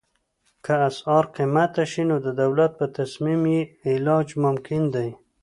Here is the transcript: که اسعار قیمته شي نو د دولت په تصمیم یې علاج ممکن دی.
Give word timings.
که 0.63 0.73
اسعار 0.89 1.25
قیمته 1.35 1.83
شي 1.91 2.03
نو 2.09 2.15
د 2.25 2.27
دولت 2.41 2.71
په 2.79 2.85
تصمیم 2.97 3.41
یې 3.53 3.61
علاج 3.91 4.27
ممکن 4.43 4.83
دی. 4.95 5.09